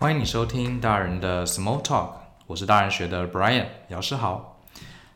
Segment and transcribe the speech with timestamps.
[0.00, 2.10] 欢迎你收听大人的 Small Talk，
[2.46, 4.60] 我是大人学的 Brian 姚诗豪。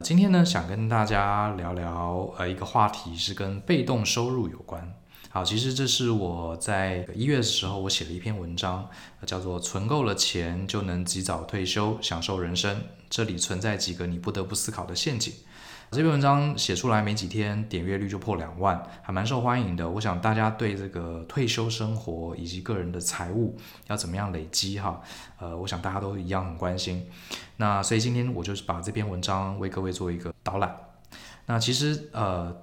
[0.00, 4.92] 今天呢，想跟大家聊聊呃一个话题，是跟被动收入有关。
[5.30, 8.88] 好，其实这是我在一月的时候，我写了一篇文章，
[9.24, 12.82] 叫做“存够了钱就能及早退休，享受人生”。
[13.08, 15.32] 这里存在几个你不得不思考的陷阱。
[15.92, 19.86] 这篇文章写出来没几天，点阅率就破两万，还蛮受欢迎的。
[19.86, 23.54] 我想大家对这个退休生活以及个人的财务
[23.88, 25.02] 要怎么样累积哈，
[25.38, 27.06] 呃，我想大家都一样很关心。
[27.58, 30.74] 那所以今天我就是把这篇文章为各位做一个导览。
[31.44, 32.56] 那其实呃。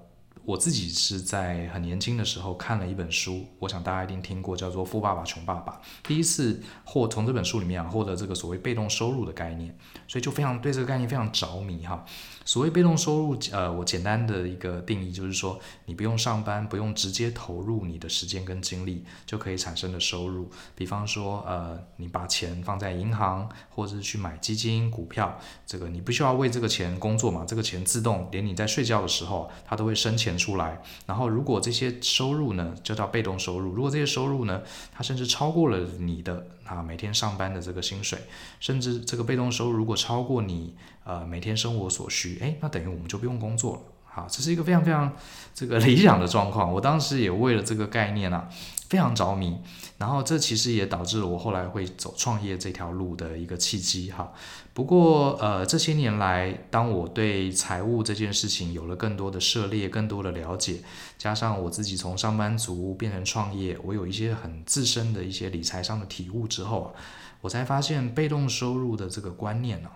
[0.50, 5.74] 我自己是在很年轻的时候看了一本书，我想大家一定听过，叫做《富爸爸穷爸爸》。
[6.08, 9.78] 第一次获从这本书里面获得这个所谓被动收入的概念，
[10.08, 12.04] 所以就非常对这个概念非常着迷哈。
[12.46, 20.50] 所谓被动收入，呃，我简单的一个定义就是说，你不用上班，不用直接投入你的时间跟精力，就可以产生的收入。
[20.74, 30.82] 比方说，呃，你把钱放在银行，或者是去买基金、股票，这个你不需要为这个钱工作嘛，这个钱自动连你在睡觉的时候，它都会生钱出来。
[31.06, 33.74] 然后，如果这些收入呢，就叫被动收入。
[33.74, 34.62] 如果这些收入呢，
[34.94, 38.18] 它甚至超过了你的啊每天上班的这个薪水，
[38.62, 40.74] 甚至这个被动收入如果超过你
[41.04, 42.40] 呃每天生活所需。
[42.40, 45.14] 诶，那等于我们就不用工作了，好，这是一个非常非常
[45.54, 46.72] 这个理想的状况。
[46.74, 48.48] 我当时也为了这个概念呢，
[48.88, 49.60] 非常着迷。
[50.00, 54.34] 然后这其实也导致了我后来会走创业这条路的一个契机哈。
[54.74, 60.82] 不过呃，这些年来，当我对财务这件事情有了更多的涉猎、更多的了解，
[61.18, 66.96] 加上我自己从上班族变成创业，我有一些很自身的一些理财上的体悟之后，
[67.42, 69.90] 我才发现被动收入的这个观念呢，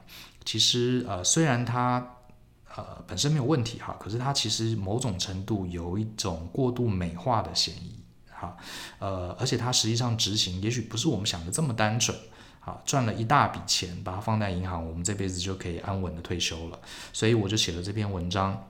[0.44, 2.06] 其实呃，虽然它
[2.76, 8.03] 呃，本身没有问题哈，可是它其实某种程度有一种过度美化的嫌疑
[8.44, 8.58] 哈，
[8.99, 12.17] 呃，而且它实际上执行也许不是我们想的这么单纯，
[12.59, 16.80] 好，赚了一大笔钱，把它放在银行，我们这辈子就可以安稳的退休了，
[17.11, 18.67] 所以我就写了这篇文章，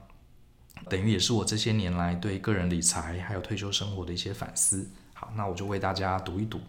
[0.88, 6.60] 等于也是我这些年来对个人理财还有退休生活的一些反思，好，那我就为大家读一读。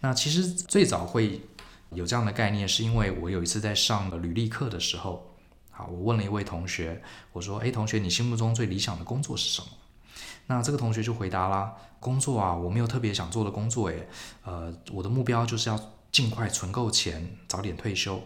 [0.00, 1.40] 那其实最早会
[1.92, 5.26] 有这样的概念，是因为我有一次在上履历课的时候。
[5.72, 7.00] 好我问了一位同学，
[7.32, 9.68] 我说：“诶，同学，你心目中最理想的工作是什么？”
[10.46, 14.08] 那这个同学就回答啦：“工作啊，我没有特别想做的工作，诶，
[14.44, 15.78] 呃，我的目标就是要
[16.10, 18.20] 尽快存够钱，早点退休。”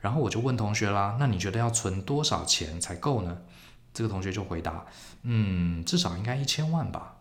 [0.00, 3.38] 然后我就问同学啦：“那你觉得要存多少钱才够呢？”
[3.92, 4.86] 这个同学就回答
[5.22, 7.16] ：“嗯，至少应该一千万吧。”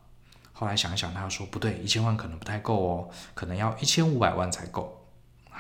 [0.54, 4.98] 后来想一想，他说：“不对，一千万可能不太够哦，可能要一千五百万才够。”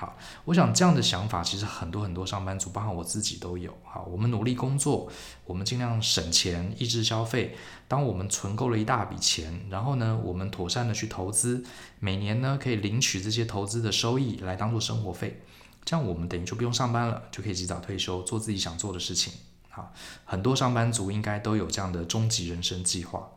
[0.01, 3.71] 好，我想这样的想法其实很多很多上班族，包括我自己都有。
[3.83, 5.07] 好，我们努力工作，
[5.45, 7.55] 我们尽量省钱，抑制消费。
[7.87, 11.63] 当我们存够了一大笔钱，然后呢，我们妥善的去投资，
[11.99, 15.43] 每年呢可以领取这些投资的收益来当做生活费。
[15.85, 19.31] 这样我们等于就不用上班了，就可以及早退休，做自己想做的事情。
[19.69, 19.93] 好，
[20.25, 23.29] 很多上班族应该都有这样的终极人生计划。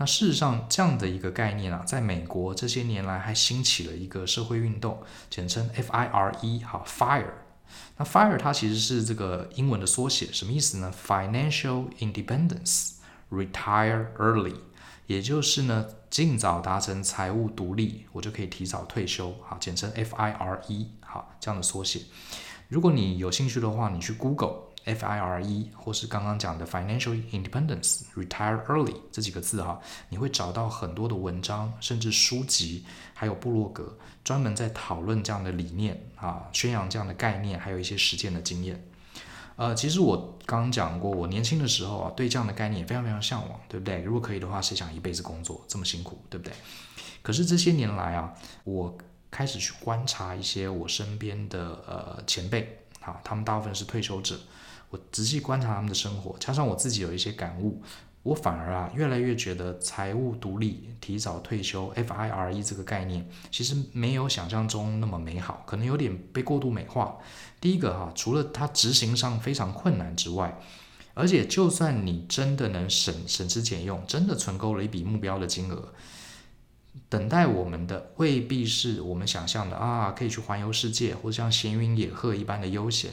[0.00, 7.26] 那事实上，这样的一个概念啊，在美国这些年来还兴起了一个社会运动，简称 FIRE，好，FIRE。
[7.98, 14.54] 那 FIRE 它其实是这个英文的缩写，什么意思呢？Financial Independence，Retire Early，
[15.06, 22.00] 也就是呢，尽早达成财务独立，我就可以提早退休，好，简称 FIRE，好，这样的缩写。
[22.68, 24.69] 如果你有兴趣的话，你去 Google。
[24.86, 38.82] FIRE 或是刚刚讲的 Financial Independence Retire Early 这几个字哈，你会找到很多的文章，甚至书籍，还有部落格，专门在讨论这样的理念啊，宣扬这样的概念，还有一些实践的经验。
[39.56, 44.00] 呃，其实我刚讲过，我年轻的时候啊，对这样的概念也非常非常向往，对不对？
[44.00, 46.54] 如果可以的话，谁想一辈子工作这么辛苦，对不对？
[47.20, 48.32] 可是这些年来啊，
[48.64, 48.96] 我
[49.30, 54.38] 开始去观察一些我身边的呃前辈啊，他们大部分是退休者。
[54.90, 57.80] 我仔细观察他们的生活，加上我自己有一些感悟，
[58.22, 67.16] 我反而啊越来越觉得财务独立、提早退休 （FIRE） 这个概念其实没有想象中那么美好，可能有点被过度美化。
[67.60, 70.58] 第一个哈，除了它执行上非常困难之外，
[71.14, 75.92] 而且就算你真的能省省吃俭用，真的存够了一笔目标的金额，
[77.10, 83.10] 等待我们的未必是我们想象的啊，可以去环游世界，或者像闲云野鹤一般的悠闲。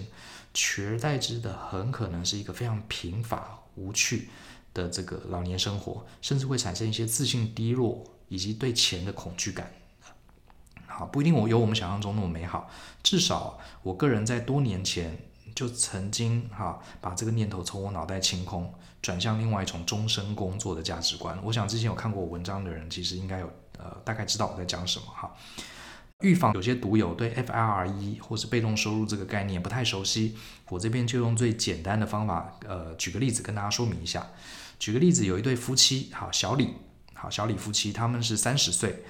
[0.54, 4.30] 取而代之的很可能是一个非常贫乏无趣
[4.74, 9.72] 的这个老年生活，甚至会产生一些自信低落以及对钱的恐惧感。
[10.86, 12.72] 好，不一定我有我们想象中那么美好，
[13.04, 15.18] 至少我个人在多年前
[15.58, 18.72] 就曾经哈把这个念头从我脑袋清空，
[19.02, 21.36] 转向另外一种终身工作的价值观。
[21.44, 25.36] 我想之前有看过我文章的人，其实应该有呃大概知道我在讲什么哈。
[26.20, 30.38] 预防有些读友对 FIRE 或是被动收入这个概念不太熟悉，
[30.70, 34.28] 我这边就用最简单的方法，呃，举个例子跟大家说明一下。
[34.78, 36.76] 举个例子，有一对夫妻，好，小李，
[37.16, 39.04] 好，小李夫妻，他们是三十岁，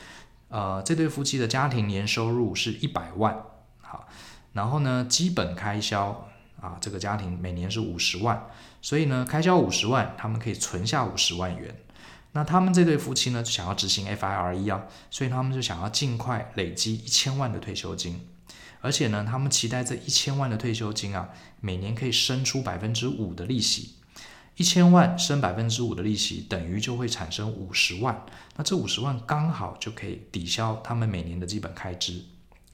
[0.48, 3.38] 呃，这对夫妻的家庭年收入是一百万，
[3.82, 4.08] 好，
[4.54, 6.30] 然后呢，基本开销
[6.62, 8.48] 啊，这个家庭每年是五十万，
[8.82, 11.76] 所以呢，开销五十万，他们可以存下五十万元。
[12.34, 18.28] 那他们这对夫妻呢，就想要执行 FIRE 啊，所以他们就想要尽快累积一千万的退休金，
[18.82, 21.30] 而且呢，他们期待这一千万的退休金啊，
[21.62, 23.96] 每年可以生出百分之五的利息，
[24.56, 28.24] 一千万生百分之五的利息，等于就会产生五十万，
[28.56, 32.24] 那这五十万刚好就可以抵消他们每年的基本开支。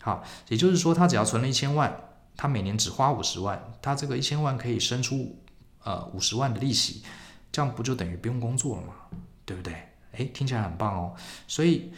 [0.01, 1.95] 好，也就是说，他只要存了一千万，
[2.35, 5.39] 他每年只花五十万，他这个一千万可以生出
[5.83, 7.03] 呃五十万的利息，
[7.51, 8.94] 这样不就等于不用工作了吗？
[9.45, 9.74] 对不对？
[10.13, 11.15] 诶，听起来很棒哦。
[11.47, 11.91] 所以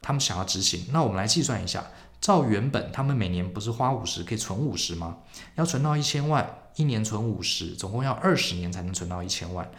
[0.00, 1.84] 他们想要执行，那我们来计算一下，
[2.20, 5.18] 照原本他们每年不是花五十可以存五十吗？
[5.56, 9.70] 要存到一千万，一年存五十，总共要二十年才能存到一千万。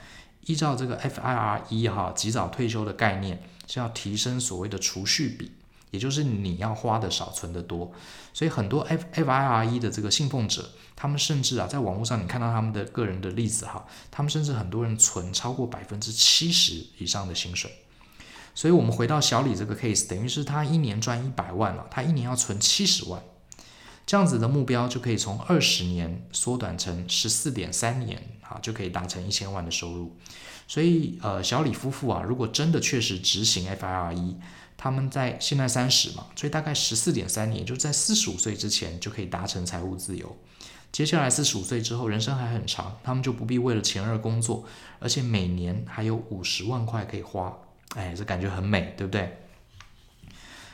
[0.45, 5.51] 依照这个 FIRE 哈，及早退休的概念，是要提升所谓的储蓄比。
[5.91, 7.91] 也就是你要花的少，存的多，
[8.33, 17.71] 所以很多 F FIRE 的这个信奉者，他们甚至啊，在网络上你看到他们的个人的例子哈，他们甚至很多人存超过百分之七十以上的薪水。
[18.53, 23.21] 所以，我们回到小李这个 case，等于是他一年赚一百万了，他一年要存七十万，
[24.05, 30.17] 这样子的目标就可以从二十年缩短成十四点三年，啊，就可以达成一千万的收入。
[30.67, 34.35] 所以，呃，小李夫妇啊，如果真的确实执行 FIRE，
[34.83, 40.35] 他们在现在三十嘛，所以大概十四点三年，就在四十五岁之前就可以达成财务自由。
[40.91, 44.65] 接下来四十五岁之后，人生还很长，他们就不必为了钱而工作，
[44.97, 47.55] 而且每年还有五十万块可以花，
[47.93, 49.37] 哎，这感觉很美，对不对？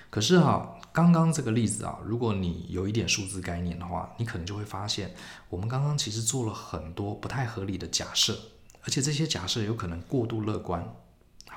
[0.09, 5.13] 可是哈，刚刚这个例子啊，如果你有一点数字概念的话，你可能就会发现，
[5.49, 8.39] 我们刚刚其实做了很多不太合理的假设，
[8.83, 10.95] 而且这些假设有可能过度乐观。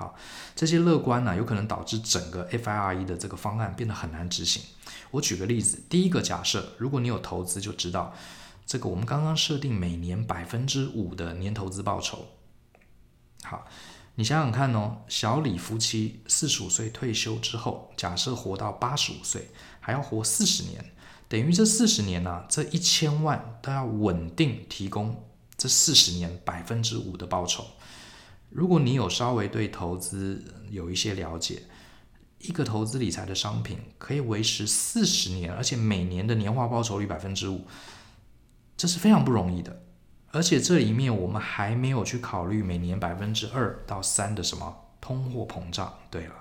[0.00, 0.14] 好，
[0.56, 4.62] 这些乐观呢、有可能导致整个 FIRE 的这个方案变得很难执行。
[5.10, 8.14] 我举个例子，第一个假设，如果你有投资，就知道
[8.64, 12.28] 这个我们刚刚设定每年百分之五的年投资报酬。
[13.42, 13.66] 好，
[14.14, 19.50] 你想想看哦，小李夫妻四十五岁退休之后，假设活到八十五岁，
[19.80, 20.82] 还要活四十年，
[21.28, 25.22] 等于这四十年呢、这一千万都要稳定提供
[25.58, 27.66] 这四十年百分之五的报酬。
[28.50, 31.62] 如果你有稍微对投资有一些了解，
[32.38, 37.64] 一个投资理财的商品可以维持四十年，而且每年的年化报酬率百分之五，
[38.76, 39.84] 这是非常不容易的。
[40.32, 45.92] 而且这里面我们还没有去考虑每年百分之二到三的什么通货膨胀。
[46.10, 46.34] 对了，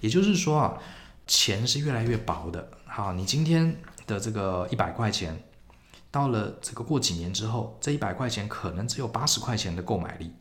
[0.00, 0.78] 也就是说啊，
[1.26, 2.70] 钱是越来越薄的。
[2.84, 5.42] 好，你今天的这个一百块钱，
[6.10, 10.32] 到了这个过几年之后，这一百块钱可能只有八十块钱的购买力。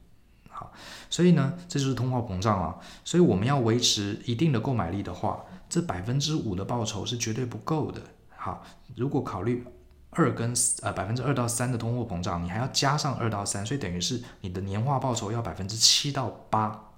[1.10, 2.76] 所以呢，这就是通货膨胀啊。
[3.04, 8.02] 所以我们要维持一定的购买力的话，这百分之五的报酬是绝对不够的。
[8.36, 8.64] 好，
[8.96, 9.66] 如果考虑
[10.12, 16.90] 二跟呃百分之二到三的通货膨胀，你还要加上二到三，所以等于是你的年化报酬要百分之七到八。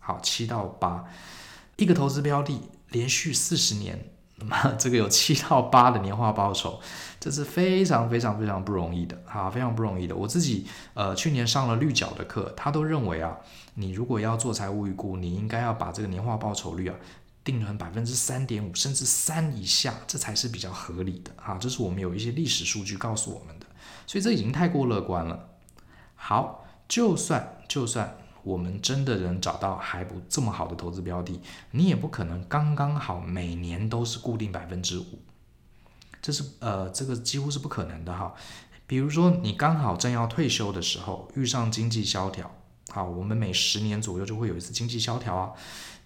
[0.00, 1.04] 好，七到八，
[1.76, 4.11] 一个投资标的连续四十年。
[4.78, 6.80] 这个有七到八的年化报酬，
[7.20, 10.14] 这是非常非常非常不容易的，哈，非常不容易的。
[10.14, 13.36] 我自己呃去年上了绿角的课，他都认为啊，
[13.74, 16.94] 你如果要做财务预估，你应该要把这个年化报酬率啊
[17.44, 23.66] 定成百分之三点五，甚至三以下，这才是比较合理的，哈，这是我们有一些历史数据告诉我们的，
[24.06, 25.48] 所以这已经太过乐观了。
[26.14, 28.16] 好，就算就算。
[28.44, 35.20] 我们真的能找到还不这么好的投资标的，你也不可能刚刚好每年都是固定百分之五，
[36.20, 38.34] 这是呃这个几乎是不可能的哈。
[38.86, 42.50] 比如说你刚好正要退休的时候遇上经济萧条，
[42.90, 45.52] 好，我们每十年左右就会有一次经济萧条啊。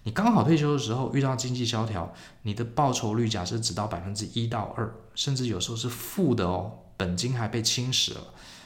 [0.03, 2.13] 你刚好退休的时候遇到经济萧条，
[2.43, 8.21] 你的报酬率假设只到百分之一到二，甚至有时候是负的哦，本金还被侵蚀了，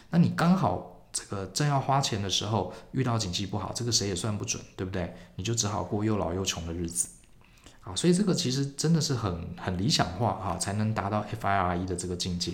[0.10, 0.91] 那你刚好。
[1.14, 5.14] 这个正要花钱的时候，遇到景气不好，这个谁也算不准，对不对？
[5.36, 7.10] 你就只好过又老又穷的日子，
[7.84, 12.54] 啊，所以这个其实真的是很很理想化哈，才能达到 FIRE 的这个境界。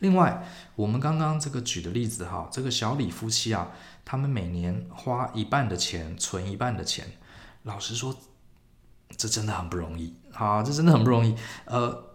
[0.00, 0.44] 另外，
[0.74, 3.70] 我们刚刚这个举的例子哈，这个小李夫妻啊，
[4.04, 7.12] 他们每年花一半的钱，存一半的钱，
[7.62, 8.16] 老实说，
[9.16, 12.09] 这真的很不容易，啊，这真的很不容易，呃。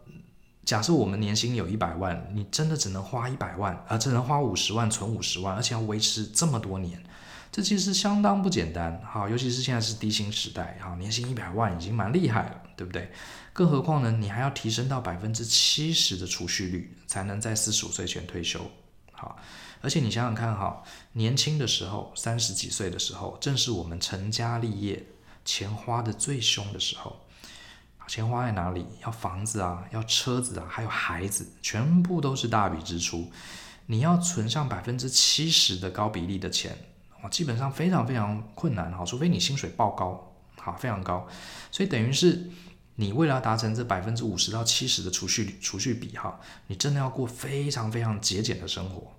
[0.65, 7.03] 假设我们年薪有一百万，你真的只能花一百万，而、只能花五十万存五十万，而且要维持这么多年，
[7.51, 13.11] 这其实相当不简单，好，尤其是现在是低薪时代，好，年薪一百万已经蛮厉害了，对不对？
[13.53, 18.59] 更何况呢，你还要提升到百分之七十的储蓄率，才能在四十五岁前退休，
[19.11, 19.37] 好，
[19.81, 20.81] 而且你想想看，哈，
[21.13, 25.05] 年轻的时候，三十几岁的时候，正是我们成家立业、
[25.45, 27.21] 钱花得最凶的时候，
[28.07, 28.85] 钱花在哪里？
[29.03, 33.31] 要房子啊，要车子啊，还有孩子，全部都是大笔支出，
[33.87, 36.77] 你要存上百分之七十的高比例的钱。
[37.31, 41.27] 基本上非常非常困难哈，除非你薪水爆高，好，非常高，
[41.71, 42.51] 所以等于是
[42.95, 49.11] 你为了要达成这百分之五十到七十的储蓄储蓄比哈，你真的要过非常非常节俭的生活。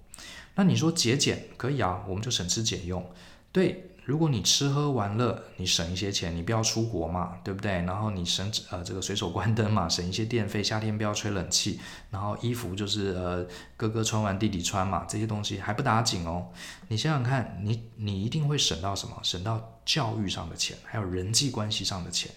[0.55, 3.05] 那你说节俭可以啊，我们就省吃俭用，
[3.51, 3.91] 对。
[4.07, 7.73] 如果你吃喝玩乐，你省一些钱，你不要出国嘛，对不对？
[7.83, 11.81] 然后你省呃这个随手关灯嘛，省一些电费，夏天不要吹冷气，
[12.13, 13.45] 然后衣服就是呃
[13.77, 16.47] 哥哥穿完弟弟穿嘛，这些东西还不打紧哦。
[16.87, 19.19] 你想想看，你你一定会省到什么？
[19.25, 22.31] 省到教育上的钱，还有人际关系上的钱。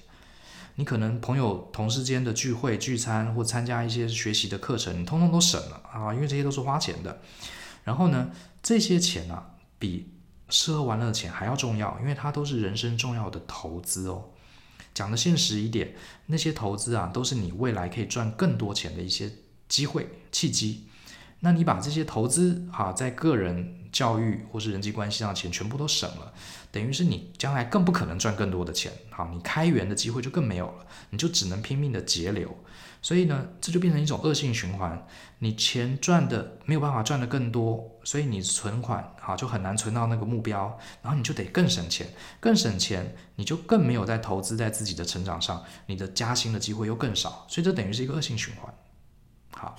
[0.73, 7.21] 你可能朋友同事间的聚会聚餐或参加一些学习的课程，你通通都省了啊，因为这些都是花钱的。
[7.83, 8.31] 然后呢，
[8.63, 10.13] 这些钱啊比。
[10.49, 14.25] 吃喝玩乐的钱还要重要，因为它都是人生重要的投资哦。
[14.93, 19.31] 讲的现实一点，那些投资啊，都是你未来可以赚更多钱的一些
[19.67, 20.87] 机会契机。
[21.41, 26.33] 那你把这些投资、啊，在个人教育或是人际关系上的钱全部都省了，
[26.71, 28.91] 等于是你将来更不可能赚更多的钱。
[29.09, 32.55] 好，你开源的机会就更没有了，你就只能拼命的节流。
[33.01, 35.07] 所以呢，这就变成一种恶性循环。
[35.37, 42.07] 你钱赚的没有办法赚得更多，所以你存款好就很难存到那个目标，然后你就得更省钱，
[42.41, 48.73] 更省钱，你就更没有在投资在自己的成长上，你的加薪的机会又更少，所以这等于是一个恶性循环。
[49.51, 49.77] 好，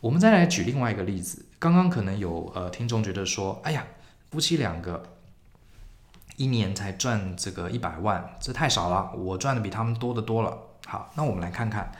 [0.00, 1.45] 我们再来举另外一个例子。
[1.58, 3.86] 刚刚可能有呃听众觉得说，哎呀，
[4.30, 5.02] 夫妻两个
[6.36, 10.58] 一年才赚这个一百万，这太少了，我赚的比他们多得多了。
[10.86, 11.90] 好，那我们来看看。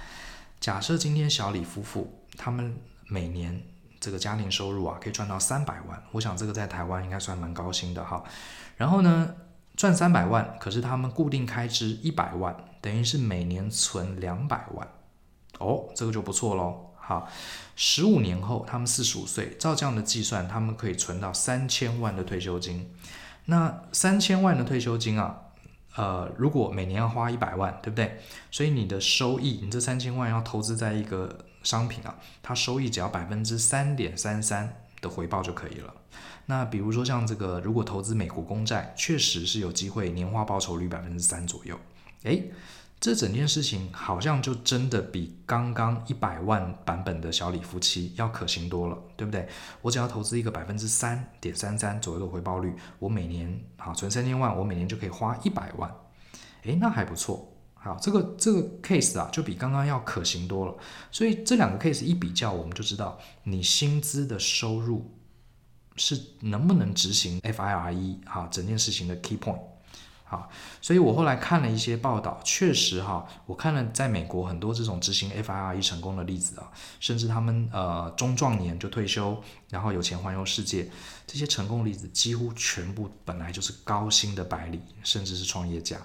[0.60, 3.62] 假设今天小李夫妇他们每年
[4.00, 8.22] 这个家庭收入啊，可以赚到三百万，我想这个在台湾应该算蛮高薪的哈。
[8.76, 9.34] 然后呢，
[9.76, 14.86] 赚三百万，可是他们固定开支一百万，等于是每年存两百万，
[15.58, 16.85] 哦，这个就不错喽。
[17.06, 17.28] 好，
[17.76, 22.90] 十五年后他们四十五岁，照这样的计算，他们可以存到三千万的退休金。
[23.44, 25.42] 那三千万的退休金啊。
[25.94, 28.20] 呃，如果每年要花一百万，对不对？
[28.50, 35.94] 所以你的收益，你这三千万要投资在一个商品啊，它收益只要百分之三点三三的回报就可以了。
[36.44, 41.80] 那比如说像这个，如果投资美国公债，确实是有机会年化报酬率百分之三左右。
[42.24, 42.52] 诶。
[42.98, 49.46] 这整件事情好像就真的比刚刚一百万版本的小李夫妻要可行多了，对不对？
[49.82, 55.94] 我只要投资一个百分之三点三三左右的回报率，我每年好存三千万，我每年就可以花一百万，
[56.64, 57.52] 诶，那还不错。
[57.74, 60.74] 好，这个这个 case 啊，就比刚刚要可行多了。
[61.12, 65.14] 所以这两个 case 一比较，我们就知道你薪资的收入
[65.96, 69.60] 是能不能执行 FIRE 哈，整件事情的 key point。
[70.28, 76.68] 好，所以我后来看了一些报道，确实哈，我看了在美国很多这种执行 FIRE 成功的例子啊，
[76.98, 79.40] 甚至他们呃中壮年就退休，
[79.70, 80.90] 然后有钱环游世界，
[81.28, 85.96] 这些成功例子几乎全部本来就是高薪的白领，甚至是创业家。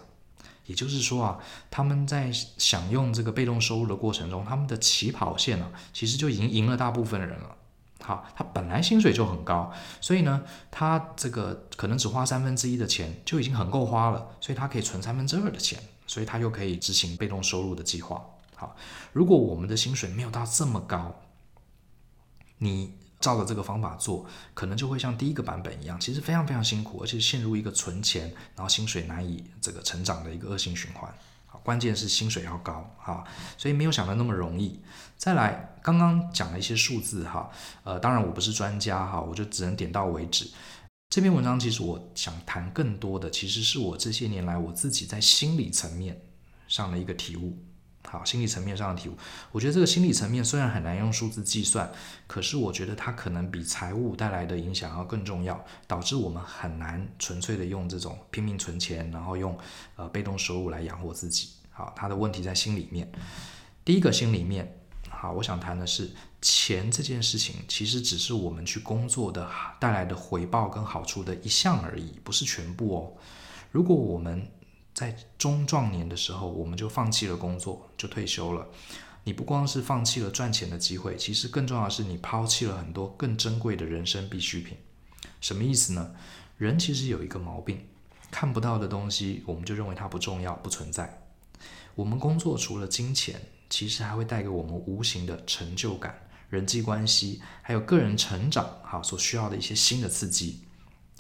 [0.68, 1.40] 也就是说啊，
[1.72, 7.56] 他们在享用这个被动收入的过程中，他们的起跑线啊，其实就已经赢了大部分人了。
[8.02, 18.24] 好，他本来薪水就很高，所以呢，他这个可能只花三分之一的钱就已经很够花了，所以他可以存三分之二的钱，所以他又可以执行被动收入的计划。
[18.56, 18.76] 好，
[19.14, 21.16] 如果我们的薪水没有到这么高，
[22.58, 31.14] 你照着这个方法做，可能就会像第一个版本一样，其实非常非常辛苦，而且陷入一个存钱，然后薪水难以这个成长的一个恶性循环。
[31.60, 33.24] 关键是薪水要高啊，
[33.58, 34.82] 所以没有想的那么容易。
[35.18, 37.52] 再来，刚刚讲了一些数字哈，
[37.84, 40.50] 呃，当然我不是专家哈，我就只能点到为止。
[41.10, 46.20] 这篇文章其实我想谈更多的，其实是我这些年来我自己在心理层面
[46.68, 47.58] 上的一个体悟。
[48.12, 49.16] 好，心理层面上的体悟，
[49.54, 51.90] 我觉得这个心理层面虽然很难用数字计算，
[52.28, 59.58] 可是我觉得它可能比财务带来的影响要更重要，导致我们很难纯粹的用这种拼命存钱，然后用
[59.96, 61.52] 呃被动收入来养活自己。
[61.70, 63.10] 好，它的问题在心里面。
[63.86, 64.78] 第一个心里面，
[65.10, 69.50] 好，我想谈的是钱这件事情，其实只是我们去工作的
[69.80, 73.14] 带来的回报跟好处的一项而已，不是全部哦。
[73.72, 74.46] 如果我们
[74.94, 78.68] 在中壮年的时候，我们就放弃了工作，就退休了。
[79.24, 84.78] 你不光是放弃了赚钱的机会，其实更重要的是你抛弃了很多更珍贵的人生必需品。
[85.40, 86.16] 什么意思呢？
[86.58, 87.86] 人其实有一个毛病，
[88.30, 91.22] 看不到的东西，我们就认为它不重要、不存在。
[91.96, 100.62] 我们工作除了金钱，其实还会带给我们无形的成就感、人际关系，还有个人成长，哈，所需要的一些新的刺激。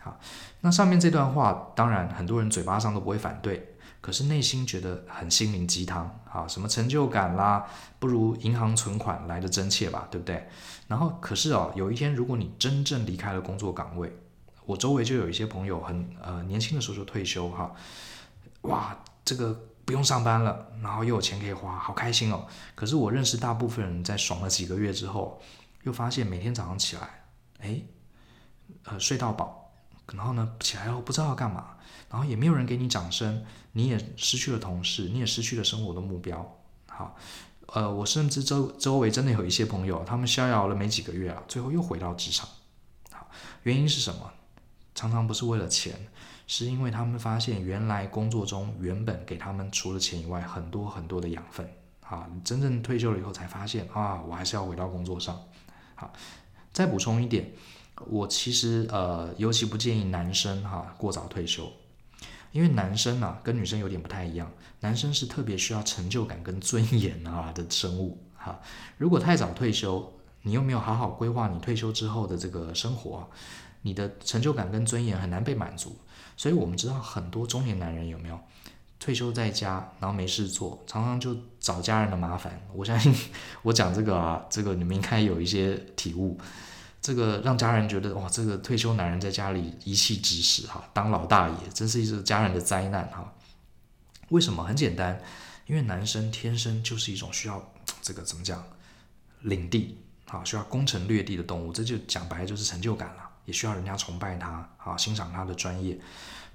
[0.04, 0.20] 好，
[0.62, 7.66] 那上面这段话，当然很多人嘴巴上都不会反对，可是内心觉得很心灵鸡汤啊，什么成就感啦，
[8.00, 10.48] 不如银行存款来的真切吧，对不对？
[10.88, 14.12] 然后，可是哦，有一天如果你真正离开了工作岗位，
[14.66, 17.72] 我周围就有一些朋友很呃年轻的时候就退休哈，
[18.62, 19.68] 哇，这个。
[19.84, 22.46] 不用上班了，然后又有钱可以花，好开心哦。
[22.76, 25.42] 可是我认识大部分人在爽了几个月之后，
[25.84, 27.24] 又发现每天早上起来，
[27.60, 27.82] 哎，
[28.86, 29.61] 呃，睡到饱，
[30.16, 31.78] 然后呢，起来后不知道要干嘛，
[32.10, 36.58] 然后也没有人给你掌声，你也失去了同事，你也失去了生活的目标。
[36.88, 37.16] 好，
[37.68, 42.48] 呃，我甚至周周围真的有一些朋友，他们逍遥了没几个月啊，最后又回到职场。
[43.12, 43.28] 好，
[43.64, 44.32] 原因是什么？
[44.94, 46.08] 常常不是为了钱。
[46.48, 51.66] 是因为他们发现，原来工作中原本给他们除了钱以外很多很多的养分
[52.02, 52.28] 啊！
[52.44, 55.42] 真正退休了以后才发现啊，我还是要回到工作上。
[55.96, 56.12] 好，
[56.74, 57.54] 再补充一点，
[58.10, 61.72] 我其实呃尤其不建议男生哈、过早退休，
[62.52, 68.60] 因为男生啊跟女生有点不太一样，男生是特别需要成就感跟尊严啊的生物哈、
[68.98, 73.30] 如果太早退休，你又没有好好规划你退休之后的这个生活，
[73.84, 75.96] 你的成就感跟尊严很难被满足。
[76.36, 78.40] 所以我们知道很多中年男人有没有
[79.00, 82.60] 退休在家，然后没事做，常常就找家人的麻烦。
[82.74, 83.14] 我相信
[83.62, 86.38] 我讲这个啊，这个你们应该有一些体悟。
[87.02, 93.34] 这个让家人觉得哇，这个退休男人在家里一气指使哈，当老大爷，真是一个家人的灾难哈。
[94.30, 94.64] 为什么？
[94.64, 95.20] 很简单，
[95.66, 98.64] 因为男生天生就是一种需要这个怎么讲
[99.42, 101.74] 领地啊，需要攻城略地的动物。
[101.74, 103.30] 这就讲白了就是成就感了。
[103.46, 106.00] 也需要人家崇拜他，啊，欣赏他的专业。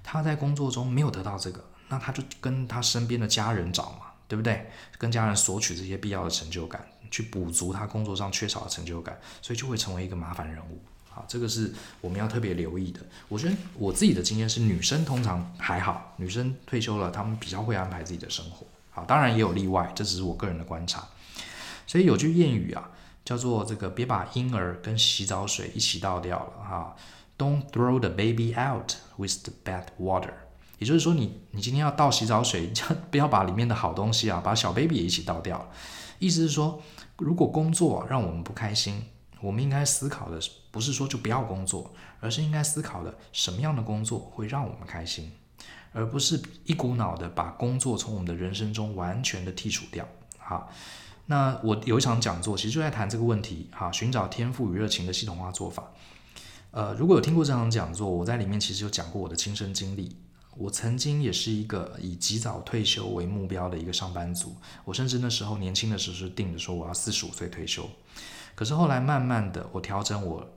[0.01, 4.71] 他在工作中没有得到这个，那他就跟他身边的家人找嘛，对不对？
[4.97, 10.81] 跟家人索取这些必要的成就感，去补足他工作上缺少的成就感，所以就会成为一个麻烦人物。
[11.13, 12.99] 啊，这个是我们要特别留意的。
[13.27, 18.65] 我觉得我自己的经验是，女生通常还好，女生退休了，她们比较会安排自己的生活。
[18.91, 21.07] 好，当然也有例外，这只是我个人的观察。
[21.85, 22.91] 所以有句谚语啊。
[23.27, 26.95] 叫做这个，别把婴儿跟洗澡水一起倒掉了哈。
[27.37, 30.31] Don't throw the baby out with the bad water。
[30.77, 35.69] 也就是说你，你今天要倒洗澡水， 就不要把里面的好东西啊，把小 baby 也一起倒掉。
[36.19, 36.81] 意思是说，
[37.17, 39.03] 如果工作让我们不开心，
[39.41, 40.39] 我们应该思考的
[40.71, 45.31] 不是说就不要工作，而是应该思考的什么样的工作会让我们开心，
[45.93, 50.07] 而不是一股脑的把工作从我们的人生中完全的剔除掉。
[50.37, 50.71] 好。
[51.29, 55.91] 那我有一场讲座，其实就在谈这个问题，哈，寻找天赋与热情的系统化做法。
[56.71, 60.15] 呃，如果有听过这场讲座，我在里面其实有讲过我的亲身经历。
[60.57, 67.89] 我曾经也是一个以及早退休为目标的一个上班族，我甚至那时候年轻的时候是定着说我要四十五岁退休。
[68.55, 70.47] 可是后来慢慢的，我调整我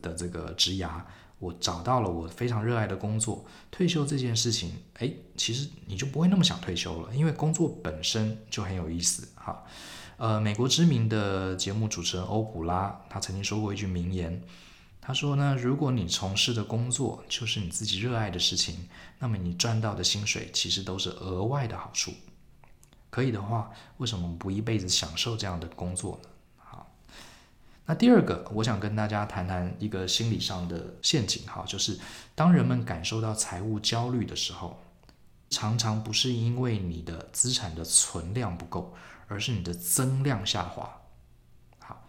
[0.00, 1.02] 的这个职涯，
[1.40, 9.64] 我找到了我非常热爱的工作，退休这件事情，诶，其实你就不会那么想退休了，因为工作本身就很有意思，哈。
[10.18, 14.42] 呃，美国知名的节目主持人欧普拉，他曾经说过一句名言，
[15.08, 18.86] 他说呢，如果你从事的工作就是你自己热爱的事情，
[19.18, 22.12] 那么你赚到的薪水其实都是额外的好处。
[23.08, 26.28] 可以的话，为什么不一辈子享受这样的工作呢？
[26.58, 26.86] 好，
[27.86, 31.98] 那第二个，我想跟大家谈谈一个心理上的陷阱，哈，就是
[32.34, 34.78] 当人们感受到财务焦虑的时候，
[35.48, 38.94] 常常不是因为你的资产的存量不够。
[39.30, 40.97] 而是你的增量下滑，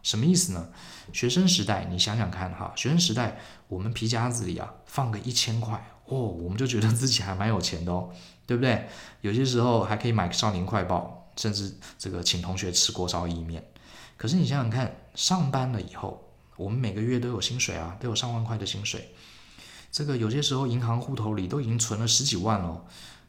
[0.02, 0.70] 什么意思呢？
[1.12, 8.10] 学生时代，你想想看哈，学生时代我们皮夹子里啊放个一千块哦，我们就觉得自己还蛮有钱的哦，
[8.46, 8.88] 对不对？
[9.22, 13.64] 有些时候还可以买个少年快报，甚至这个请同学吃锅烧意面。
[14.18, 19.14] 可是你想想看，上班了以后，我们每个月都有薪水啊，都有上万块的薪水，
[19.92, 22.86] 这个有些时候银行户头里都已经存了十几万了。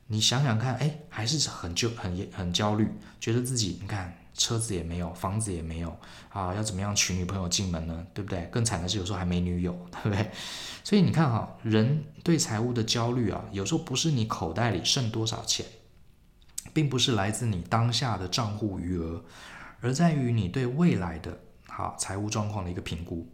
[0.08, 2.88] 你想想看，哎，还是很就很很焦虑，
[3.20, 5.96] 觉得自己你看车子也没有，房子也没有
[6.30, 8.06] 啊，要怎么样娶女朋友进门呢？
[8.14, 8.48] 对不对？
[8.52, 10.30] 更惨的是有时候还没女友， 对不对？
[10.82, 15.66] 所以你看哈，人对财务的焦虑啊，有时候不是你口袋里剩多少钱，
[16.72, 19.24] 并不是来自你当下的账户余额，
[19.80, 21.38] 而在于你对未来的
[21.68, 23.28] 好财务状况的一个评估。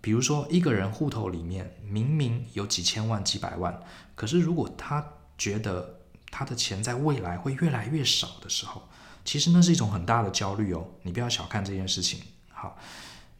[0.00, 3.80] 比如说，一个人户头里面明明有几千万、几百万，
[4.16, 5.06] 可是如果他
[5.38, 8.88] 觉得他的钱在未来会越来越少的时候，
[9.24, 10.86] 其实那是一种很大的焦虑哦。
[11.02, 12.20] 你不要小看这件事情。
[12.50, 12.76] 好，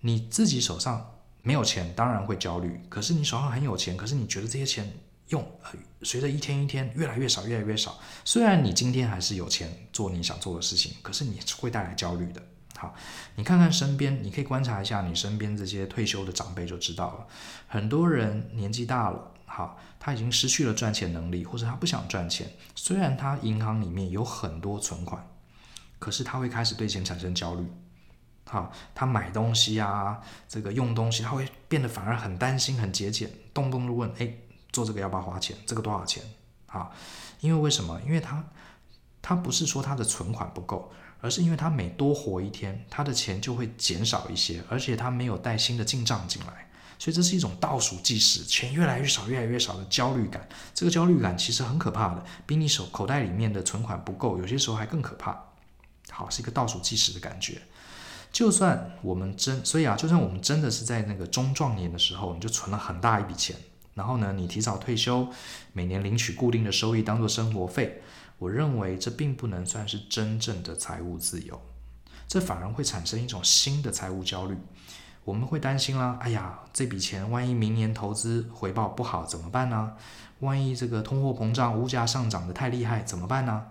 [0.00, 2.80] 你自己手上没有钱，当然会焦虑。
[2.88, 4.92] 可是你手上很有钱，可是你觉得这些钱
[5.28, 5.70] 用，呃，
[6.02, 7.98] 随着一天一天越来越少，越来越少。
[8.24, 12.42] 虽然你今天还是有钱做你想做的事情，可是你会带来焦虑的。
[12.76, 12.94] 好，
[13.36, 17.26] 你看看身边，你可以观察一下你身边这些退休的长辈就知道了。
[17.68, 22.50] 很多人年纪大了，好，他已经失去了赚钱能力，或者他不想赚钱。
[22.74, 25.24] 虽然他银行里面有很多存款，
[26.02, 27.64] 可是他会开始对钱产生焦虑。
[28.44, 34.28] 好，他买东西啊，这个用东西，他会变得反而很担心、很节俭，动不动就问：哎，
[34.72, 35.56] 做这个要不要花钱？
[35.64, 36.24] 这个多少钱？
[36.66, 36.90] 啊，
[37.38, 38.00] 因为为什么？
[38.04, 38.44] 因为他
[39.22, 50.48] 他不是说他的存款不够，而是因为他每多活一天，他的钱就会减少一些，而且他没有带新的进账进来，所以这是一种倒数计时，钱越来越少、越来越少的焦虑感。
[50.74, 55.51] 这个焦虑感其实很可怕的，比你手口袋里面的存款不够，有些时候还更可怕。
[56.12, 57.62] 好，是一个倒数计时的感觉。
[58.30, 63.56] 就算我们真，所以啊，就算我们真的是在那个中壮年的时候，你就存了很大一笔钱，
[63.94, 65.28] 然后呢，你提早退休，
[65.72, 68.00] 每年领取固定的收益当做生活费，
[68.38, 71.60] 我认为这并不能算是真正的财务自由，
[72.26, 74.56] 这反而会产生一种新的财务焦虑。
[75.24, 79.92] 我们会担心啦，哎呀，这笔钱万一明年投资回报不好怎么办呢？
[80.40, 83.66] 万一这个通货膨胀、物价上涨得太厉害怎么办呢？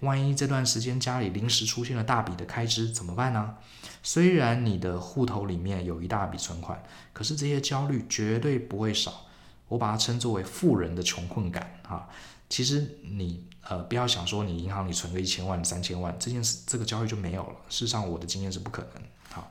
[0.00, 3.56] 万一这段时间家里临时出现了大笔的开支怎么办呢？
[4.02, 6.82] 虽然你的户头里面有一大笔存款，
[7.12, 9.26] 可是这些焦虑绝对不会少。
[9.68, 12.08] 我把它称作为富人的穷困感哈。
[12.48, 17.54] 其实你呃不要想说你银行里存个一千万、三千万这件事，这个焦虑就没有了。
[17.68, 19.02] 事实上我的经验是不可能。
[19.30, 19.48] 好，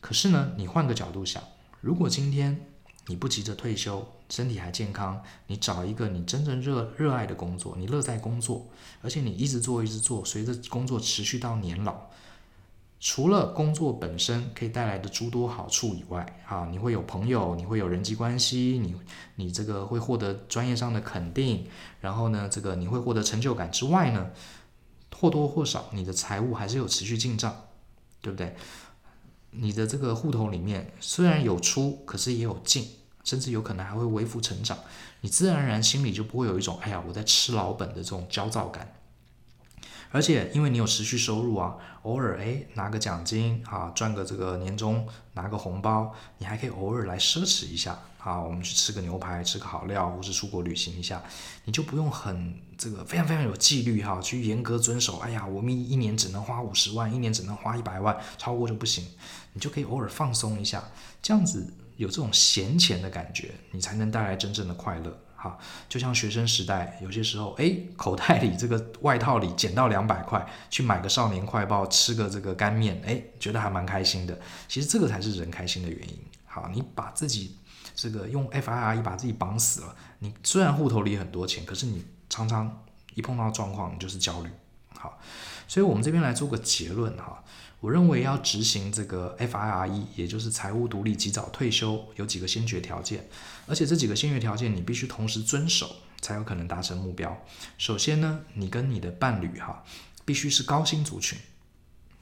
[0.00, 1.42] 可是呢，你换个角度想，
[1.80, 2.66] 如果今天
[3.10, 8.64] 你不急着退休，身体还健康，你找一个你真正热热爱的工作，你乐在工作，
[9.02, 12.02] 而且你一直做一直做，随着工作持续到年老。
[13.00, 18.94] 除了工作本身可以带来的诸多好处以外，啊，你会有朋友，你会有人际关系，你
[19.34, 21.66] 你这个会获得专业上的肯定，
[22.00, 24.30] 然后呢，这个你会获得成就感之外呢，
[25.16, 27.64] 或多或少你的财务还是有持续进账，
[28.20, 28.54] 对不对？
[29.50, 32.86] 你的这个户头里面虽然有出，可是也有进，
[33.24, 34.78] 甚至有可能还会微幅成长，
[35.20, 38.94] 你自然而然心里就不会有一种哎呀我在吃老本的这种焦躁感。
[40.12, 51.22] 而且因为你有持续收入啊，偶尔诶拿个奖金啊，赚个这个年终拿个红包，你还可以偶尔来奢侈一下啊，我们去吃个牛排，吃个好料，或是出国旅行一下，
[51.64, 55.18] 你就不用很这个非常非常有纪律哈，去严格遵守。
[55.18, 59.06] 哎呀，我们一年只能花五十万，一年只能花一百万，超过就不行。
[59.52, 60.82] 你就可以偶尔放松一下，
[61.22, 65.22] 这样子有这种闲钱的感觉，你才能带来真正的快乐。
[65.36, 74.38] 哈，就像学生时代，有些时候，哎，口袋里这个外套里捡到两百块，去买个少年快报，吃个这个干面，哎，觉得还蛮开心的。
[74.66, 76.18] 其实这个才是人开心的原因。
[76.46, 77.54] 好，你把自己
[77.94, 79.94] 这个用 FIRE 把自己绑死了。
[80.20, 82.82] 你虽然户头里很多钱，可是你常常
[83.14, 84.48] 一碰到状况，你就是焦虑。
[84.98, 85.18] 好，
[85.70, 87.44] 所以我们这边来做个结论哈。
[87.78, 93.28] 我认为要执行这个 FIRE，也就是财务独立、及早退休，有几个先决条件，
[93.68, 97.40] 而且这几个先决条件你必须同时遵守，才有可能达成目标。
[97.78, 99.84] 首先呢，你跟你的伴侣哈，
[100.24, 101.38] 必须是高薪族群，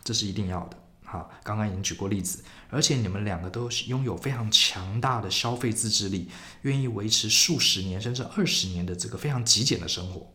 [0.05, 0.77] 这是一定要的。
[1.03, 6.29] 哈，刚刚已经举过例子，而且你们两个都拥有非常强大的消费自制力，
[6.63, 10.31] 愿意维持数十年甚至二十年的这个非常极简的生活。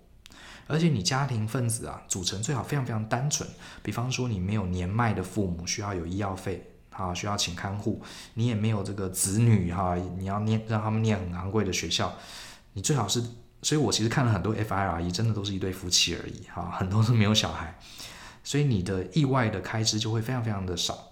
[0.68, 3.48] 而且你家庭分子啊，组成最好非常非常单纯。
[3.82, 8.02] 比方说，你没有年迈的父母需要有医药费啊，需要请看护；
[8.36, 12.14] 你也没有这个子女哈，你要念让他们念很昂贵的学校。
[12.74, 13.22] 你最好是，
[13.62, 17.78] 所以我其实看了很多 FIRE，真的都是一对夫妻而已哈，很多都没有小孩，
[18.44, 21.12] 所以你的意外的开支就会非常非常的少。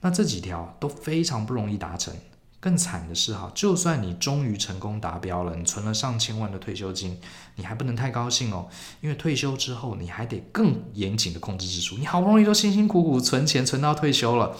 [0.00, 2.14] 那这几条都非常不容易达成。
[2.62, 7.18] 更惨的是哈，就算你终于成功达标了，你存了上千万的退休金，
[7.56, 8.68] 你还不能太高兴哦，
[9.00, 11.98] 因为退休之后你还得更严谨的控制支出。
[11.98, 14.56] 你好不容易都辛辛苦苦存钱存到退休了，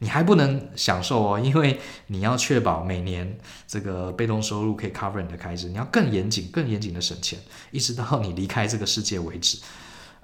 [0.00, 7.38] 你还不能享受哦，因为你要确保每年这个被动收入可以 cover 你的开支，你要更严谨、更严谨的省钱，
[7.70, 9.60] 一直到你离开这个世界为止。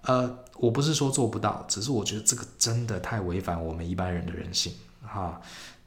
[0.03, 5.40] 呃，我不是说做不到，只是我觉得这个真的太违反我们一般人的人性哈。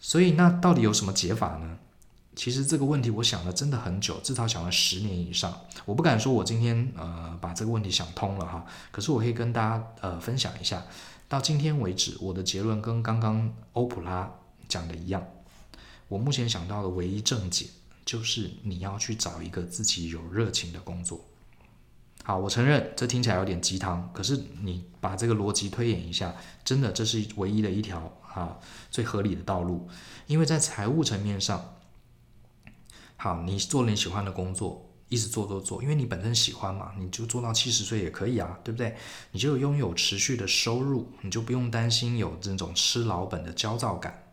[0.08, 1.78] 所以那到底有什么解法呢？
[2.34, 5.54] 其实这个问题我想了真的很久，至少想了十年以上。
[5.84, 10.82] 我不敢说我今天呃把这个问题想通了哈，可是我可以跟大家呃分享一下，
[11.28, 14.32] 到今天为止我的结论跟刚刚欧普拉
[14.70, 15.22] 讲的一样。
[16.08, 17.65] 我目前想到的唯一正解
[18.06, 21.20] 就是你要去找一个自己有热情的工作。
[22.24, 28.16] 好，我承认这听起来有点鸡汤，可是你把这个逻辑推演一下，真的这是唯一的一条。
[28.38, 28.60] 啊
[28.91, 29.89] 最合理的道路，
[30.28, 31.76] 因为在财务层面上，
[33.15, 38.95] 好，你做了你喜欢的工作，一直做做做，因为你本身喜欢嘛，你就做到七十岁也可以啊，对不对？
[39.32, 44.23] 你就拥有持续的收入，你就不用担心有这种吃老本的焦躁感。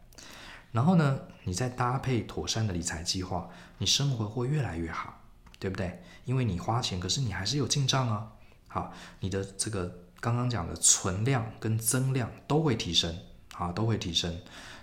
[0.73, 5.21] 然后呢，你再搭配妥善的理财计划，你生活会越来越好，
[5.59, 6.03] 对不对？
[6.25, 8.33] 因为你花钱，可是你还是有进账啊。
[8.67, 13.17] 好，你的这个刚刚讲的存量跟增量都会提升，
[13.57, 14.39] 啊，都会提升。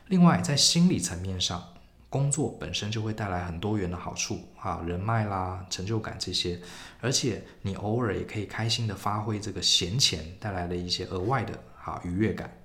[0.07, 1.63] 另外，在心理层面上，
[2.09, 6.59] 工作本身就会带来很多元的好处，啊，人脉啦、成就感这些，
[6.99, 12.57] 而且你偶尔也可以开心的发挥这个闲钱带来的一些额外的啊愉悦感。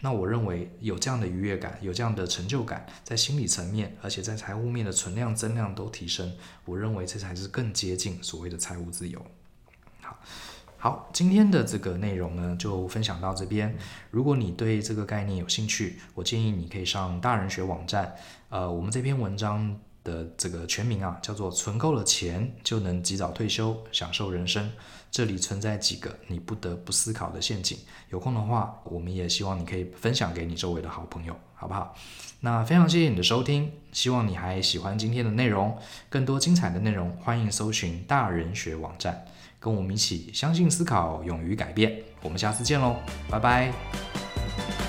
[0.00, 9.20] 那我认为有这样的愉悦感，有这样的成就感，在心理层面，而且在财务面的存量增量都提升，我认为这才是更接近所谓的财务自由。
[10.00, 10.16] 好，
[10.80, 13.76] 好，今天的这个内容呢，就分享到这边。
[14.12, 18.14] 如果你对这个概念有兴趣，我建议你可以上大人学网站。
[18.48, 24.70] 呃，我们这篇文章的这个全名啊，叫做“存够了钱就能及早退休，享受人生”。
[25.10, 27.76] 这里存在几个你不得不思考的陷阱。
[28.10, 31.92] 有空的话，我们也希望你可以分享给你周围的好朋友，好不好？
[32.38, 35.76] 那非常谢谢你的收听，希望你还喜欢今天的内容。
[36.08, 39.26] 更多精彩的内容，欢迎搜寻大人学网站，
[39.58, 42.02] 跟我们一起相信思考勇于改变。
[42.22, 42.96] 我们下次见喽
[43.30, 44.87] 拜拜。